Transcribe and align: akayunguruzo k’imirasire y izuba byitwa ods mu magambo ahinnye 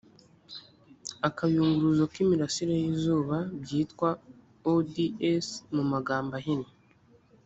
akayunguruzo 1.27 2.03
k’imirasire 2.13 2.73
y 2.83 2.87
izuba 2.93 3.37
byitwa 3.61 4.09
ods 4.73 5.47
mu 5.75 5.83
magambo 5.91 6.31
ahinnye 6.39 6.71